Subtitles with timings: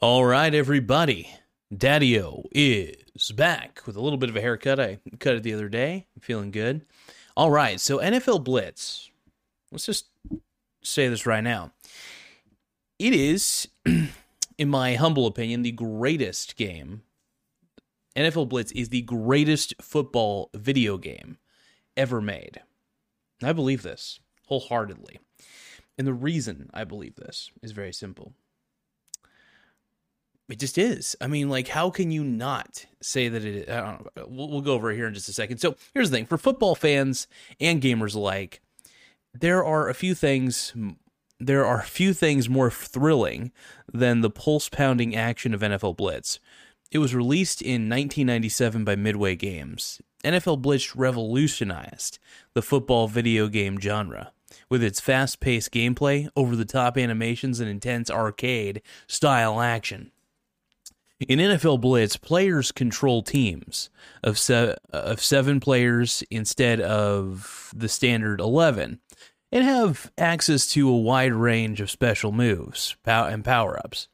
[0.00, 1.28] All right, everybody.
[1.76, 4.78] Daddy-O is back with a little bit of a haircut.
[4.78, 6.06] I cut it the other day.
[6.14, 6.86] I'm feeling good.
[7.36, 9.10] All right, so NFL Blitz.
[9.72, 10.06] Let's just
[10.84, 11.72] say this right now.
[13.00, 13.66] It is,
[14.56, 17.02] in my humble opinion, the greatest game.
[18.14, 21.38] NFL Blitz is the greatest football video game
[21.96, 22.62] ever made.
[23.42, 25.18] I believe this wholeheartedly.
[25.98, 28.32] And the reason I believe this is very simple.
[30.48, 31.14] It just is.
[31.20, 33.68] I mean, like, how can you not say that it?
[33.68, 34.26] I don't know.
[34.28, 35.58] We'll, we'll go over here in just a second.
[35.58, 37.26] So here's the thing for football fans
[37.60, 38.62] and gamers alike,
[39.34, 40.72] there are a few things.
[41.40, 43.52] There are a few things more thrilling
[43.92, 46.40] than the pulse pounding action of NFL Blitz.
[46.90, 50.00] It was released in 1997 by Midway Games.
[50.24, 52.18] NFL Blitz revolutionized
[52.54, 54.32] the football video game genre
[54.68, 60.10] with its fast paced gameplay, over the top animations, and intense arcade style action.
[61.20, 63.90] In NFL Blitz, players control teams
[64.22, 69.00] of, se- of seven players instead of the standard 11
[69.50, 74.06] and have access to a wide range of special moves and power ups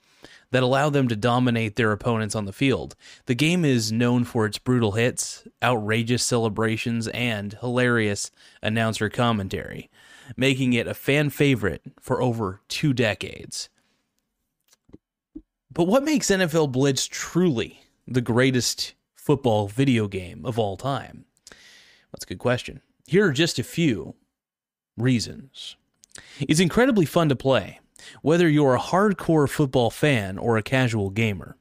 [0.50, 2.94] that allow them to dominate their opponents on the field.
[3.27, 8.30] The game is known for its brutal hits, outrageous celebrations, and hilarious
[8.62, 9.91] announcer commentary,
[10.39, 13.68] making it a fan favorite for over two decades.
[15.75, 21.25] But what makes NFL Blitz truly the greatest football video game of all time?
[22.12, 22.80] That's a good question.
[23.08, 24.14] Here are just a few
[24.97, 25.75] reasons.
[26.39, 27.80] It's incredibly fun to play,
[28.22, 31.56] whether you're a hardcore football fan or a casual gamer.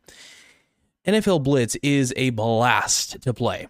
[1.08, 3.68] NFL Blitz is a blast to play.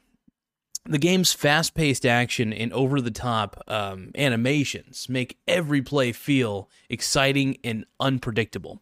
[0.85, 6.69] The game's fast paced action and over the top um, animations make every play feel
[6.89, 8.81] exciting and unpredictable.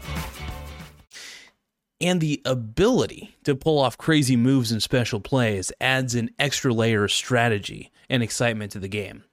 [2.01, 7.03] and the ability to pull off crazy moves and special plays adds an extra layer
[7.03, 9.23] of strategy and excitement to the game.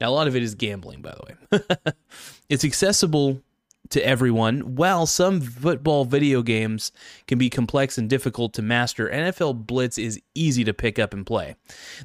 [0.00, 1.92] Now, a lot of it is gambling, by the way.
[2.48, 3.40] it's accessible
[3.90, 4.76] to everyone.
[4.76, 6.92] While some football video games
[7.26, 11.26] can be complex and difficult to master, NFL Blitz is easy to pick up and
[11.26, 11.56] play.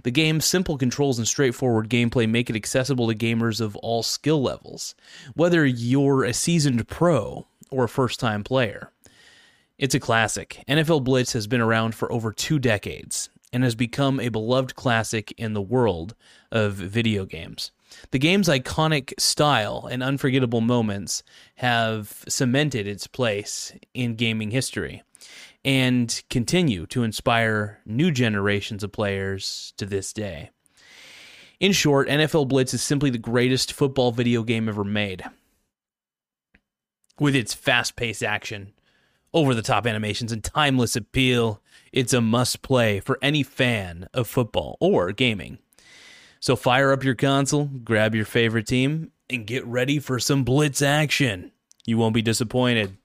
[0.03, 4.41] The game's simple controls and straightforward gameplay make it accessible to gamers of all skill
[4.41, 4.95] levels,
[5.33, 8.91] whether you're a seasoned pro or a first time player.
[9.81, 10.63] It's a classic.
[10.69, 15.33] NFL Blitz has been around for over two decades and has become a beloved classic
[15.39, 16.13] in the world
[16.51, 17.71] of video games.
[18.11, 21.23] The game's iconic style and unforgettable moments
[21.55, 25.01] have cemented its place in gaming history
[25.65, 30.51] and continue to inspire new generations of players to this day.
[31.59, 35.23] In short, NFL Blitz is simply the greatest football video game ever made.
[37.19, 38.73] With its fast paced action,
[39.33, 41.61] over the top animations and timeless appeal,
[41.91, 45.57] it's a must play for any fan of football or gaming.
[46.39, 50.81] So fire up your console, grab your favorite team, and get ready for some blitz
[50.81, 51.51] action.
[51.85, 52.97] You won't be disappointed.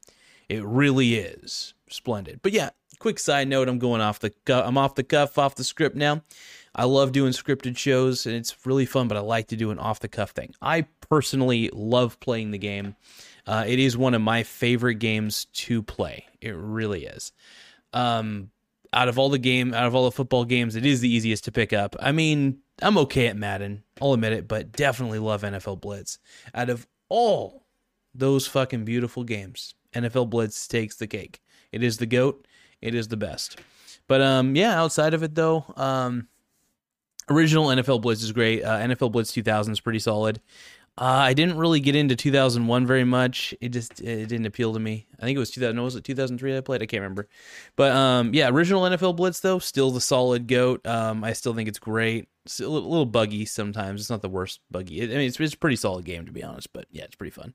[0.49, 2.41] It really is splendid.
[2.43, 5.65] But yeah, quick side note, I'm going off the I'm off the cuff, off the
[5.65, 6.23] script now.
[6.75, 9.79] I love doing scripted shows and it's really fun, but I like to do an
[9.79, 10.55] off the cuff thing.
[10.61, 12.97] I personally love playing the game.
[13.47, 16.27] Uh, it is one of my favorite games to play.
[16.41, 17.33] It really is.
[17.93, 18.51] Um,
[18.93, 21.45] out of all the game, out of all the football games, it is the easiest
[21.45, 21.95] to pick up.
[22.01, 26.19] I mean, I'm okay at Madden, I'll admit it, but definitely love NFL Blitz.
[26.55, 27.65] Out of all
[28.15, 31.41] those fucking beautiful games, NFL Blitz takes the cake.
[31.73, 32.47] It is the goat.
[32.81, 33.61] It is the best.
[34.09, 36.29] But um, yeah, outside of it though, um,
[37.29, 38.63] original NFL Blitz is great.
[38.63, 40.41] Uh, NFL Blitz 2000 is pretty solid.
[40.99, 43.55] Uh, I didn't really get into 2001 very much.
[43.61, 45.07] It just it didn't appeal to me.
[45.19, 45.83] I think it was 2000.
[45.83, 46.83] Was it 2003 I played?
[46.83, 47.29] I can't remember.
[47.77, 50.87] But um, yeah, original NFL Blitz though, still the solid goat.
[50.87, 52.29] Um, I still think it's great.
[52.47, 54.01] It's a little, little buggy sometimes.
[54.01, 55.01] It's not the worst buggy.
[55.01, 56.73] It, I mean, it's, it's a pretty solid game to be honest.
[56.73, 57.53] But yeah, it's pretty fun.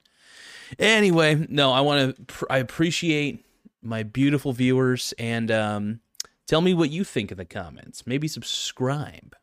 [0.77, 2.23] Anyway, no, I want to.
[2.23, 3.43] Pr- I appreciate
[3.81, 5.99] my beautiful viewers and um,
[6.45, 8.05] tell me what you think in the comments.
[8.05, 9.35] Maybe subscribe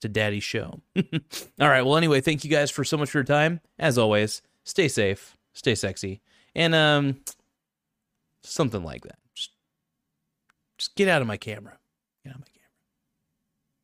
[0.00, 0.80] to Daddy's show.
[0.96, 1.82] All right.
[1.82, 3.60] Well, anyway, thank you guys for so much for your time.
[3.78, 6.20] As always, stay safe, stay sexy,
[6.54, 7.20] and um,
[8.42, 9.18] something like that.
[9.34, 9.50] Just
[10.78, 11.78] Just get out of my camera.
[12.24, 12.70] Get out of my camera.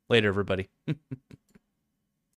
[0.08, 0.68] Later, everybody.